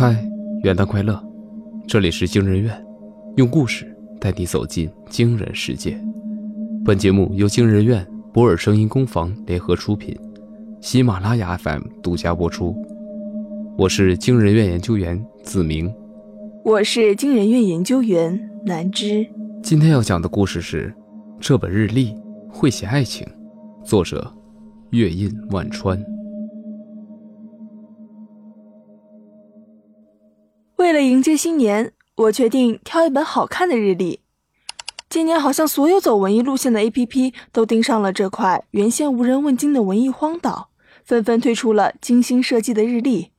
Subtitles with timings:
[0.00, 0.16] 嗨，
[0.62, 1.22] 元旦快乐！
[1.86, 2.74] 这里是惊人院，
[3.36, 5.94] 用故事带你走进惊人世界。
[6.82, 8.02] 本节目由惊人院、
[8.32, 10.18] 博尔声音工坊联合出品，
[10.80, 12.74] 喜马拉雅 FM 独家播出。
[13.76, 15.92] 我是惊人院研究员子明，
[16.64, 19.26] 我是惊人院研究员南芝。
[19.62, 20.90] 今天要讲的故事是
[21.38, 22.14] 这本日历
[22.48, 23.28] 会写爱情，
[23.84, 24.32] 作者
[24.92, 26.02] 月印万川。
[30.90, 34.22] 为了迎接新年，我决定挑一本好看的日历。
[35.08, 40.70] 今年好像所有走文艺路线的 APP 都盯上了这块原先无人问津的文艺荒岛，
[41.04, 43.30] 纷纷推出了精心设计的日历，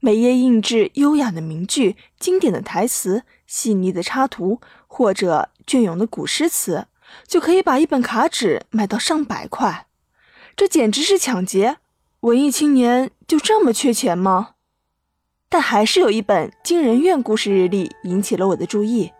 [0.00, 6.86] 每页印制优雅的名句、经典的台词、细腻的插图或者隽永的古诗词，
[7.26, 9.86] 就可以把一本卡纸卖到上百块。
[10.54, 11.78] 这简直是抢劫！
[12.20, 14.50] 文艺青年就这么缺钱吗？
[15.52, 19.12] 但还是有一本惊人院故事日历引起了我的注意，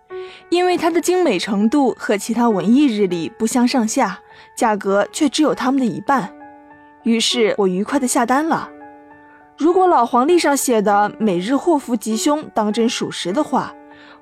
[0.49, 4.21] 因为它的精美程度和其他文艺日历不相上下，
[4.57, 6.33] 价格却只有他们的一半。
[7.03, 8.71] 于是我愉快地下单了。
[9.59, 13.75] 如果老黄历上写的每日祸福吉凶当真属实的话，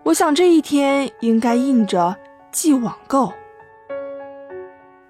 [0.05, 2.17] 我想这一天应该印着
[2.51, 3.35] 既网购。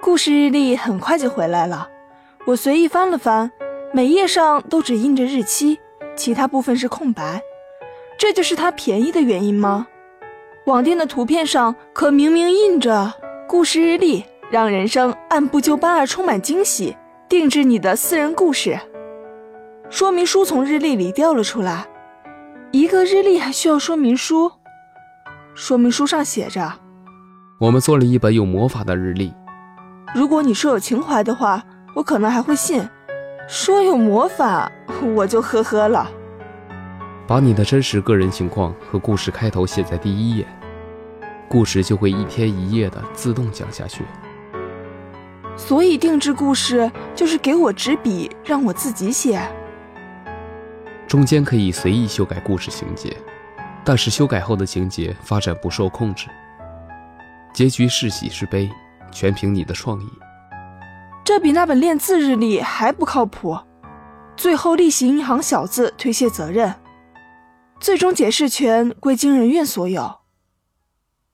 [0.01, 1.89] 故事日历很快就回来了，
[2.45, 3.53] 我随意翻了翻，
[3.93, 5.79] 每页上都只印着日期。
[6.19, 7.41] 其他部分是空白，
[8.19, 9.87] 这就是它便宜的原因吗？
[10.67, 13.15] 网店的图片上可明明印着
[13.49, 16.97] “故事日历”，让人生按部就班而充满惊喜，
[17.29, 18.79] 定制你的私人故事。
[19.89, 21.87] 说明书从日历里掉了出来，
[22.73, 24.51] 一个日历还需要说明书？
[25.55, 26.71] 说明书上写着
[27.61, 29.33] ：“我们做了一本有魔法的日历。
[30.15, 31.63] 如果你说有情怀的话，
[31.95, 32.83] 我可能还会信；
[33.49, 34.71] 说有魔法。”
[35.03, 36.11] 我就呵呵了。
[37.27, 40.47] 把你的真实个人情况和故事开头写在第一页，
[41.49, 44.05] 故事就会一天一夜的自动讲下去。
[45.57, 49.41] 所以定制故事就是给我纸笔，让我自己写。
[51.07, 53.17] 中间可以随意修改故事情节，
[53.85, 56.29] 但是修改后的情节发展不受控制，
[57.53, 58.71] 结局是喜是悲，
[59.11, 60.09] 全凭你的创意。
[61.25, 63.59] 这比那本练字日历还不靠谱。
[64.39, 66.73] 最后，利息银行小字推卸责任，
[67.81, 70.21] 最终解释权归经人院所有。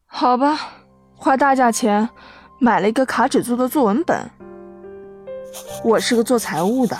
[0.06, 0.58] 好吧，
[1.14, 2.08] 花大价钱
[2.58, 4.30] 买了一个卡纸做的作文本。
[5.84, 6.96] 我是个做财务的，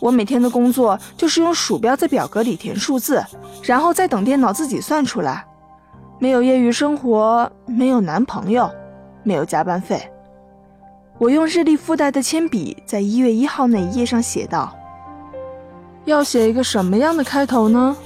[0.00, 3.22] 我每天的工作就是用鼠标在表格里填数字，
[3.62, 5.44] 然后再等电脑自己算出来。
[6.18, 8.70] 没有业余生活，没有男朋友，
[9.22, 10.10] 没有加班费。
[11.18, 14.74] 我用日历附带的铅笔，在一月一号那一页上写道。
[16.04, 17.96] 要写一个什么样的开头呢？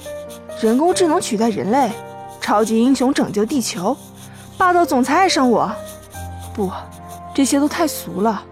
[0.61, 1.91] 人工智能取代人类，
[2.39, 3.95] 超级英雄拯救地球，
[4.57, 5.69] 霸道总裁爱上我。
[6.53, 6.71] 不，
[7.33, 8.43] 这些都太俗了。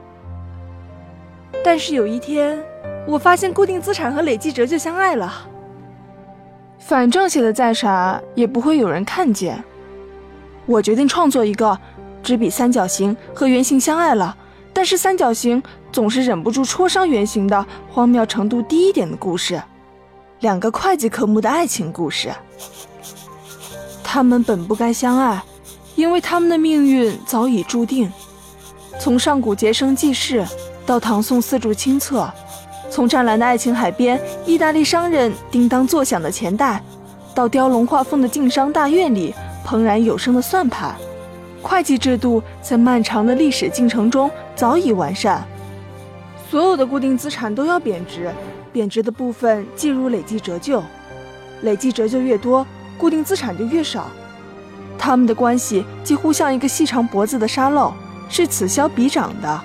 [1.63, 2.61] 但是有一天，
[3.05, 5.47] 我发现固定资产和累计折旧相爱了。
[6.79, 9.61] 反正写的再傻，也不会有人看见。
[10.65, 11.77] 我决定创作一个
[12.21, 14.35] 纸笔三角形和圆形相爱了。
[14.77, 15.61] 但是三角形
[15.91, 19.59] 总是忍不住戳伤圆形的荒谬程度低一点的故事，
[20.41, 22.29] 两个会计科目的爱情故事。
[24.03, 25.41] 他们本不该相爱，
[25.95, 28.07] 因为他们的命运早已注定。
[28.99, 30.45] 从上古结生记事
[30.85, 32.31] 到唐宋四柱清册，
[32.91, 36.83] 从湛蓝的爱情海边，意大利商人叮当作响的钱袋，
[37.33, 39.33] 到雕龙画凤的晋商大院里
[39.65, 40.95] 怦然有声的算盘。
[41.61, 45.43] 会计制度在漫长的历史进程中早已完善，
[46.49, 48.31] 所有的固定资产都要贬值，
[48.71, 50.81] 贬值的部分计入累计折旧，
[51.63, 52.65] 累计折旧越多，
[52.97, 54.07] 固定资产就越少。
[54.97, 57.93] 他们的关系几乎像一个细长脖子的沙漏，
[58.29, 59.61] 是此消彼长的。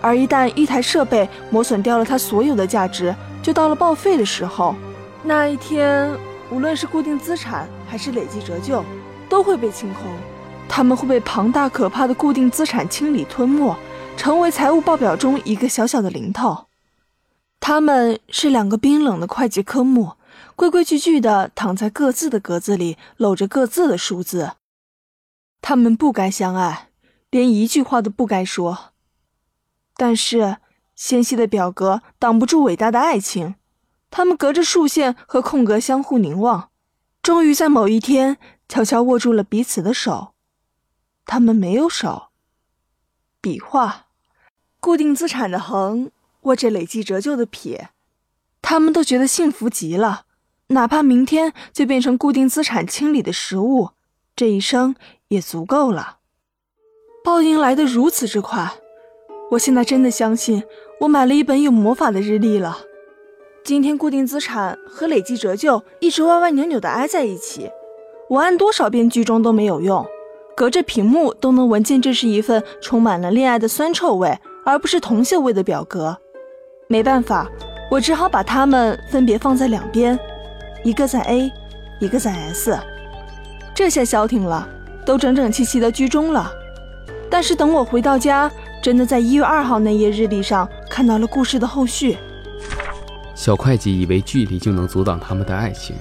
[0.00, 4.74] 而一旦一台设备磨损掉了它所有的价值，就到了报废的时候。
[5.22, 6.12] 那一天，
[6.50, 8.84] 无论是固定资产还是累计折旧，
[9.28, 10.02] 都会被清空。
[10.68, 13.74] 他们会被庞大可怕的固定资产清理吞没，
[14.16, 16.66] 成为财务报表中一个小小的零头。
[17.58, 20.12] 他们是两个冰冷的会计科目，
[20.54, 24.52] 规规矩矩地躺在各自的格子里，搂着各自的数字。
[25.62, 26.90] 他们不该相爱，
[27.30, 28.92] 连一句话都不该说。
[29.96, 30.58] 但是
[30.94, 33.54] 纤细的表格挡不住伟大的爱情，
[34.10, 36.68] 他们隔着竖线和空格相互凝望，
[37.22, 38.36] 终于在某一天
[38.68, 40.34] 悄悄握住了彼此的手。
[41.26, 42.28] 他们没有手，
[43.40, 44.06] 笔画，
[44.80, 46.10] 固定资产的横
[46.42, 47.90] 握着累计折旧的撇，
[48.62, 50.22] 他们都觉得幸福极了。
[50.68, 53.90] 哪怕明天就变成固定资产清理的食物，
[54.34, 54.96] 这一生
[55.28, 56.18] 也足够了。
[57.24, 58.72] 报应来得如此之快，
[59.52, 60.62] 我现在真的相信
[61.00, 62.78] 我买了一本有魔法的日历了。
[63.64, 67.70] 今天固定资产和累计折旧一直歪歪扭扭的挨在一起，
[68.30, 70.06] 我按多少遍剧中都没有用，
[70.56, 76.16] 隔着屏幕都能闻见这是一份充满了恋爱的酸臭味，而不是铜锈味的表格。
[76.88, 77.46] 没办法，
[77.90, 80.18] 我只好把它们分别放在两边，
[80.82, 81.52] 一个在 A，
[82.00, 82.74] 一个在 S。
[83.74, 84.66] 这下消停了，
[85.04, 86.50] 都整整齐齐的居中了。
[87.28, 88.50] 但是等我回到家，
[88.82, 92.16] 真的在一月二号那页日历上看到了故事的后续。
[93.34, 95.94] 小会计以为距离就能阻挡他们的爱情，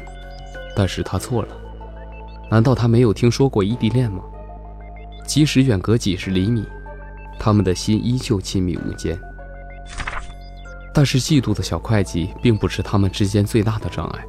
[0.73, 1.49] 但是他错了。
[2.49, 4.21] 难道他没有听说过异地恋吗？
[5.25, 6.66] 即使远隔几十厘米，
[7.39, 9.19] 他们的心依旧亲密无间。
[10.94, 14.24] 但是嫉妒的小会计并不是他们之间最大的障碍，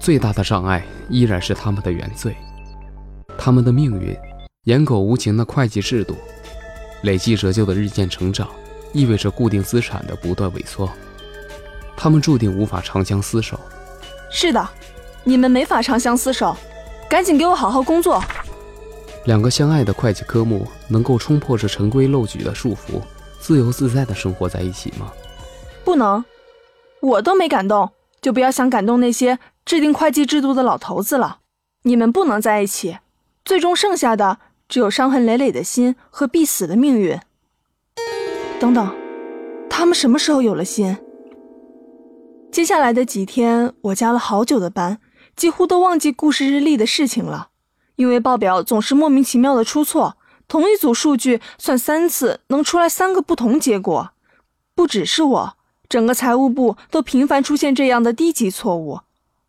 [0.00, 2.36] 最大的障碍依然是他们的原罪，
[3.36, 4.16] 他们的命运。
[4.64, 6.14] 颜狗无情的会计制度，
[7.02, 8.46] 累计折旧的日渐成长，
[8.92, 10.90] 意味着固定资产的不断萎缩。
[11.96, 13.58] 他们注定无法长相厮守。
[14.30, 14.68] 是的，
[15.24, 16.54] 你们没法长相厮守，
[17.08, 18.22] 赶紧给我好好工作。
[19.28, 22.98] 两个相爱的会计科目能够冲破这陈规漏矩的束缚，
[23.38, 25.12] 自由自在的生活在一起吗？
[25.84, 26.24] 不能，
[27.02, 27.90] 我都没感动，
[28.22, 31.40] 就不要想感动那些制定会计制度的老头子了。
[31.82, 33.00] 你们不能在一起，
[33.44, 37.20] 最终剩下的只有伤痕累累的心和必死的命运。
[38.58, 38.96] 等等，
[39.68, 40.96] 他们什么时候有了心？
[42.50, 44.98] 接下来的几天，我加了好久的班，
[45.36, 47.47] 几乎都忘记故事日历的事情了。
[47.98, 50.16] 因为报表总是莫名其妙的出错，
[50.46, 54.12] 同一组数据算三次能出来三个不同结果。
[54.76, 55.56] 不只是我，
[55.88, 59.00] 整个财务部都频繁出现这样的低级错误。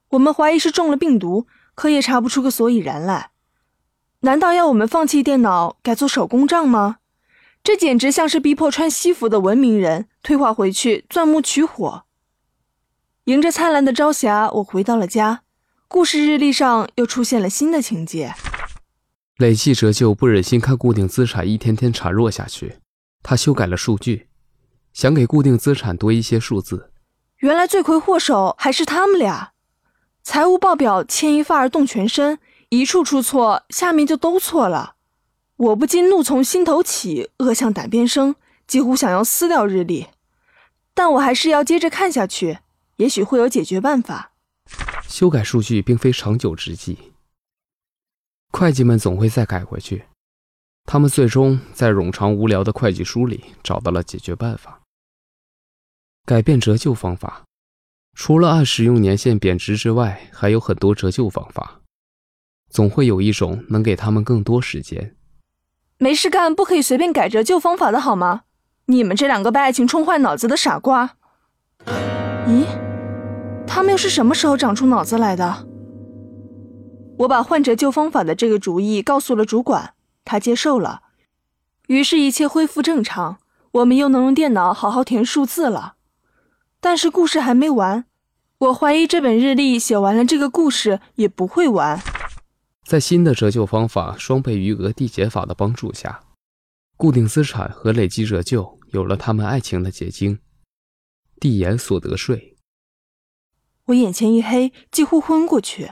[0.09, 3.29] 我们怀疑是中了病毒，可也查不出个所以然来。
[4.21, 6.97] 难道要我们放弃电脑，改做手工账吗？
[7.63, 12.03] 这简直像是逼迫穿西服的文明人退化回去钻木取火。
[13.25, 15.41] 迎着灿烂的朝霞，我回到了家。
[15.91, 18.36] 故事日历上又出现了新的情节。
[19.38, 22.77] 累计折旧不忍心看固定资产一天天孱弱下去，
[23.24, 24.27] 他修改了数据，
[24.94, 26.91] 想给固定资产多一些数字。
[27.38, 29.53] 原来罪魁祸首还是他们俩。
[30.21, 32.38] 财务报表牵一发而动全身，
[32.69, 34.94] 一处出错，下面就都错了。
[35.56, 38.35] 我不禁怒从心头起，恶向胆边生，
[38.68, 40.06] 几乎想要撕掉日历。
[40.94, 42.59] 但我还是要接着看下去。
[42.97, 44.33] 也许会有解决办法。
[45.09, 47.11] 修改数据并非长久之计，
[48.51, 50.06] 会计们总会再改回去。
[50.85, 54.81] 他们最终在冗长无聊的会计书里找到了解决办法：
[56.25, 57.44] 改变折旧方法。
[58.13, 61.81] 除了按使用年限贬值之外，还有很多折旧方法。
[62.69, 65.15] 总会有一种能给他们更多时间。
[65.97, 68.44] 没事干不可以随便改折旧方法的好吗？
[68.85, 71.17] 你们这两个被爱情冲坏脑子的傻瓜！
[72.45, 72.78] 咦？
[73.69, 75.68] 他们又是什么时候长出脑子来的？
[77.19, 79.94] 我把换折旧方法的这个主意告诉了主管，
[80.25, 81.04] 他接受了。
[81.88, 83.38] 于是，一切恢复正常，
[83.74, 85.94] 我们又能用电脑好好填数字了。
[86.81, 88.06] 但是，故事还没完。
[88.57, 92.02] 我怀疑这本日历写完了，这个故事也不会完。
[92.88, 96.21] 在新的折旧方法双倍余额递减法的帮助下，
[96.97, 100.40] 固定资产和累计折旧有了他们爱情的结晶——
[101.40, 102.57] 递延所得税。
[103.89, 105.91] 我眼前一黑，几乎昏过去。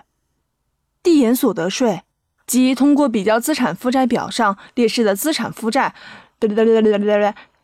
[1.01, 2.03] 递延所得税，
[2.45, 5.95] 即通过比较资产负债表上列示的资产负债，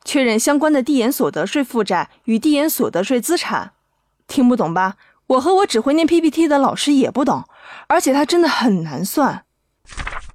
[0.03, 3.73] 确认相关的递延所得税负债与递延所得税资产。
[4.27, 4.97] 听不懂吧？
[5.27, 7.43] 我和我只会念 PPT 的老师也不懂，
[7.87, 9.45] 而且它真的很难算。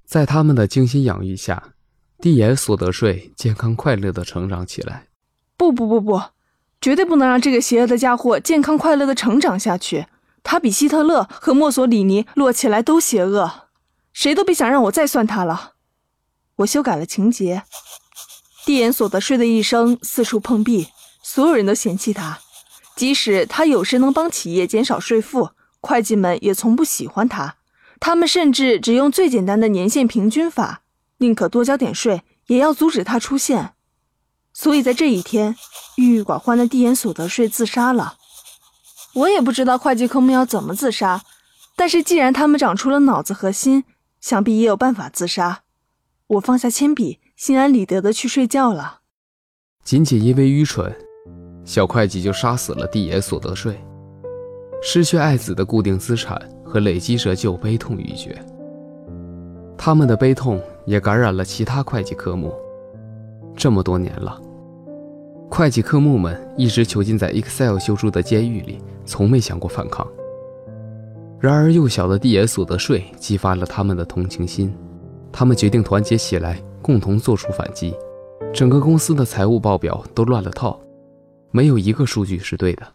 [0.04, 1.74] 在他们的精心养育下，
[2.20, 5.06] 递延所得税健康快乐地成长起来。
[5.56, 6.22] 不不不不。
[6.80, 10.06] 绝对不能让这个邪恶的家伙健康快乐的成长下去。
[10.42, 13.68] 他比希特勒和墨索里尼摞起来都邪恶，
[14.12, 15.72] 谁都别想让我再算他了。
[16.56, 17.64] 我修改了情节。
[18.64, 20.88] 递延所得税的一生四处碰壁，
[21.22, 22.38] 所有人都嫌弃他。
[22.94, 27.56] 即使他有时能帮企业减少税负，会计们也从不喜欢他。
[27.98, 30.82] 他们甚至只用最简单的年限平均法，
[31.18, 33.74] 宁可多交点税，也要阻止他出现。
[34.60, 35.54] 所以在这一天，
[35.98, 38.14] 郁郁寡欢的递延所得税自杀了。
[39.14, 41.22] 我也不知道会计科目要怎么自杀，
[41.76, 43.84] 但是既然他们长出了脑子和心，
[44.20, 45.60] 想必也有办法自杀。
[46.26, 49.02] 我放下铅笔，心安理得的去睡觉了。
[49.84, 50.92] 仅仅因为愚蠢，
[51.64, 53.80] 小会计就杀死了递延所得税。
[54.82, 58.44] 失去爱子的固定资产和累积折旧悲痛欲绝。
[59.76, 62.52] 他们的悲痛也感染了其他会计科目。
[63.56, 64.40] 这么多年了，
[65.50, 70.06] 会计科目们一直囚禁在 Excel 修筑的监狱里，从没想过反抗。
[71.40, 74.72] 然而，幼小的地野所得税激发了他们的同情心，
[75.32, 77.94] 他们决定团结起来，共同做出反击。
[78.52, 80.78] 整个公司的财务报表都乱了套，
[81.50, 82.86] 没有一个数据是对的。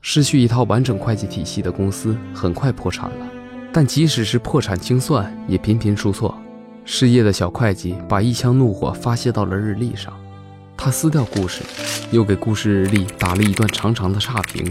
[0.00, 3.26] 失去一套完整会计体系的公司很快破产了，
[3.72, 6.34] 但即使是破产清算，也频频出错。
[6.84, 10.12] 失业的小会计把一腔怒火发泄到了日历上，
[10.84, 11.62] 他撕掉故事，
[12.10, 14.68] 又给故事日历打了一段长长的差评。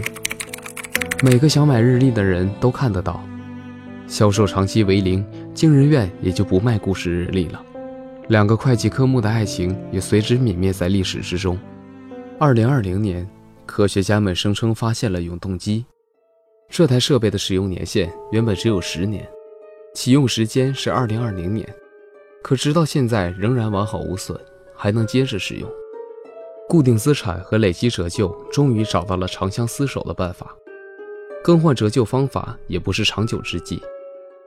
[1.22, 3.26] 每个想买日历的人都看得到，
[4.06, 7.64] 销售长期为零，惊人院也就不卖故事日历了。
[8.28, 11.58] 两个会计科目的爱情也随之泯灭在历史之中。
[12.38, 13.26] 二零二零年，
[13.64, 15.82] 科学家们声称发现了永动机，
[16.68, 19.26] 这台设备的使用年限原本只有十年，
[19.94, 21.66] 启用时间是二零二零年，
[22.42, 24.38] 可直到现在仍然完好无损，
[24.76, 25.66] 还能接着使用。
[26.72, 30.56] 固定资产和累积折旧终于找到了长相厮守的办法。
[31.44, 33.78] 更换折旧方法也不是长久之计，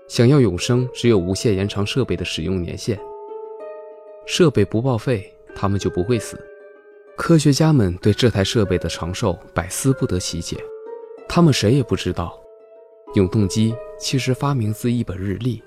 [0.08, 3.00] 想要永生，只有无限延长设备的使用年限。
[4.26, 6.36] 设备不报废，他们就不会死。
[7.16, 10.58] 科学家们对这台设备的长寿百思不得其解，
[11.30, 12.36] 他们谁也不知道，
[13.14, 15.62] 永动机其实发明自一本日历。